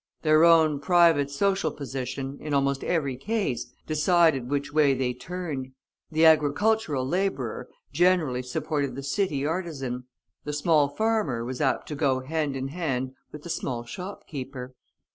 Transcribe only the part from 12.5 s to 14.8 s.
in hand with the small shopkeeper.